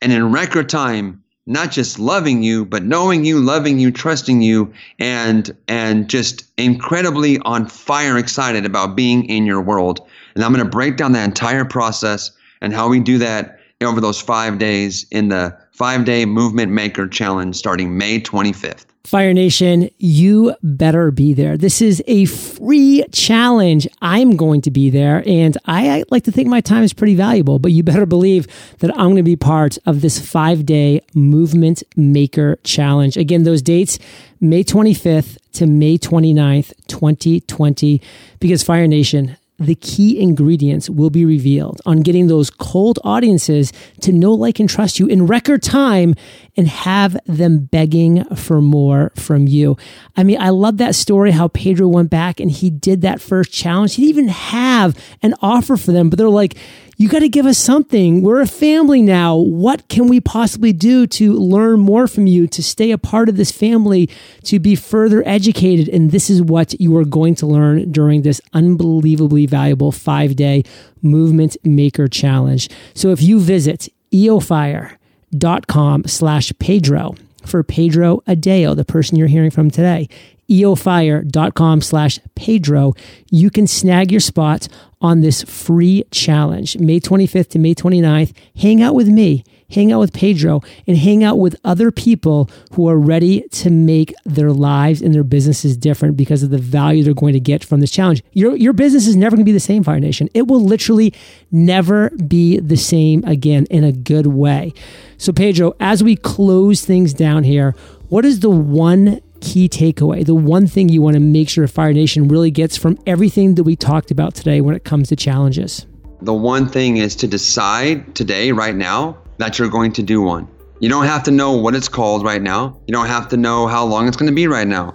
[0.00, 4.72] And in record time, not just loving you, but knowing you, loving you, trusting you,
[4.98, 10.06] and and just incredibly on fire excited about being in your world.
[10.34, 14.00] And I'm going to break down that entire process and how we do that over
[14.00, 18.86] those five days in the five day movement maker challenge starting May 25th.
[19.04, 21.56] Fire Nation, you better be there.
[21.56, 23.86] This is a free challenge.
[24.02, 27.60] I'm going to be there, and I, like to think my time is pretty valuable,
[27.60, 28.48] but you better believe
[28.78, 33.16] that I'm going to be part of this five day movement maker challenge.
[33.16, 34.00] Again, those dates
[34.40, 38.02] May 25th to May 29th, 2020,
[38.40, 44.12] because Fire Nation, the key ingredients will be revealed on getting those cold audiences to
[44.12, 46.14] know, like, and trust you in record time
[46.56, 49.76] and have them begging for more from you.
[50.16, 53.52] I mean, I love that story how Pedro went back and he did that first
[53.52, 53.94] challenge.
[53.94, 56.56] He didn't even have an offer for them, but they're like,
[56.96, 58.22] you got to give us something.
[58.22, 59.36] We're a family now.
[59.36, 63.36] What can we possibly do to learn more from you, to stay a part of
[63.36, 64.08] this family,
[64.44, 65.88] to be further educated?
[65.88, 70.62] And this is what you are going to learn during this unbelievably valuable five day
[71.02, 72.70] movement maker challenge.
[72.94, 79.70] So if you visit eofire.com slash Pedro for Pedro Adao, the person you're hearing from
[79.70, 80.08] today,
[80.48, 82.94] eofire.com slash Pedro,
[83.30, 84.68] you can snag your spot
[85.00, 88.32] on this free challenge, May 25th to May 29th.
[88.56, 92.88] Hang out with me, hang out with Pedro, and hang out with other people who
[92.88, 97.14] are ready to make their lives and their businesses different because of the value they're
[97.14, 98.22] going to get from this challenge.
[98.32, 100.30] Your, your business is never going to be the same, Fire Nation.
[100.32, 101.12] It will literally
[101.50, 104.72] never be the same again in a good way.
[105.18, 107.74] So, Pedro, as we close things down here,
[108.08, 111.92] what is the one key takeaway, the one thing you want to make sure Fire
[111.92, 115.86] Nation really gets from everything that we talked about today when it comes to challenges?
[116.22, 120.48] The one thing is to decide today, right now, that you're going to do one.
[120.80, 122.78] You don't have to know what it's called right now.
[122.86, 124.94] You don't have to know how long it's going to be right now.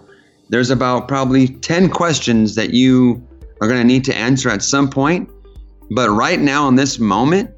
[0.50, 3.26] There's about probably 10 questions that you
[3.62, 5.30] are going to need to answer at some point.
[5.92, 7.52] But right now, in this moment,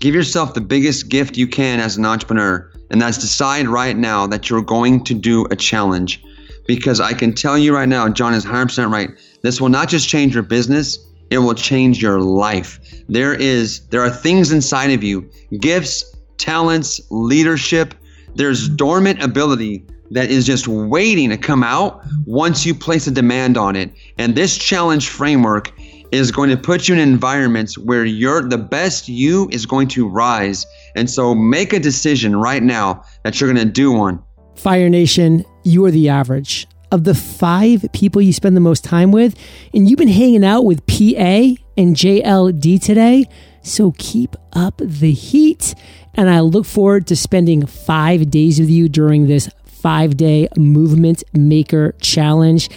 [0.00, 4.24] give yourself the biggest gift you can as an entrepreneur and that's decide right now
[4.24, 6.22] that you're going to do a challenge.
[6.64, 9.10] Because I can tell you right now, John is 100% right.
[9.42, 12.78] This will not just change your business, it will change your life.
[13.08, 15.28] There is there are things inside of you,
[15.58, 17.96] gifts, talents, leadership.
[18.36, 23.56] There's dormant ability that is just waiting to come out once you place a demand
[23.56, 23.90] on it.
[24.18, 25.72] And this challenge framework
[26.14, 30.08] is going to put you in environments where you're the best you is going to
[30.08, 30.66] rise.
[30.94, 34.22] And so make a decision right now that you're going to do one.
[34.54, 39.10] Fire Nation, you are the average of the five people you spend the most time
[39.10, 39.36] with.
[39.74, 43.26] And you've been hanging out with PA and JLD today.
[43.62, 45.74] So keep up the heat.
[46.14, 51.24] And I look forward to spending five days with you during this five day movement
[51.32, 52.70] maker challenge.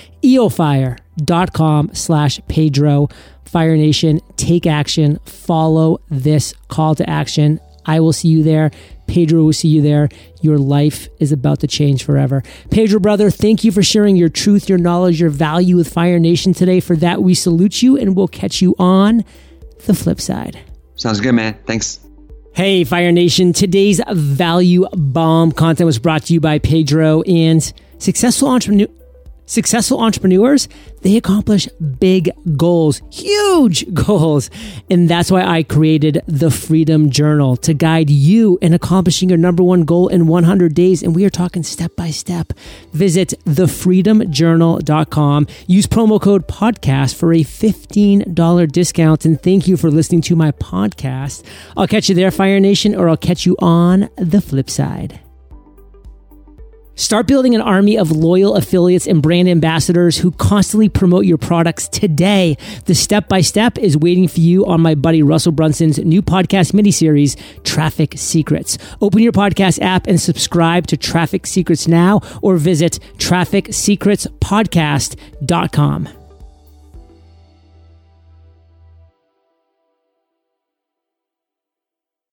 [1.17, 3.09] EOFire com slash Pedro.
[3.45, 5.19] Fire Nation, take action.
[5.25, 7.59] Follow this call to action.
[7.85, 8.71] I will see you there.
[9.07, 10.09] Pedro will see you there.
[10.41, 12.43] Your life is about to change forever.
[12.69, 16.53] Pedro, brother, thank you for sharing your truth, your knowledge, your value with Fire Nation
[16.53, 16.81] today.
[16.81, 19.23] For that, we salute you and we'll catch you on
[19.85, 20.59] the flip side.
[20.95, 21.57] Sounds good, man.
[21.65, 21.99] Thanks.
[22.53, 23.53] Hey, Fire Nation.
[23.53, 28.87] Today's value bomb content was brought to you by Pedro and successful entrepreneur
[29.47, 30.67] Successful entrepreneurs,
[31.03, 31.67] they accomplish
[31.99, 34.49] big goals, huge goals.
[34.89, 39.63] And that's why I created the Freedom Journal to guide you in accomplishing your number
[39.63, 41.01] one goal in 100 days.
[41.01, 42.51] And we are talking step by step.
[42.91, 45.47] Visit thefreedomjournal.com.
[45.65, 49.25] Use promo code podcast for a $15 discount.
[49.25, 51.45] And thank you for listening to my podcast.
[51.77, 55.21] I'll catch you there, Fire Nation, or I'll catch you on the flip side.
[56.97, 61.87] Start building an army of loyal affiliates and brand ambassadors who constantly promote your products
[61.87, 62.57] today.
[62.85, 66.73] The step by step is waiting for you on my buddy Russell Brunson's new podcast
[66.73, 68.79] mini series, Traffic Secrets.
[68.99, 76.16] Open your podcast app and subscribe to Traffic Secrets now or visit trafficsecretspodcast.com.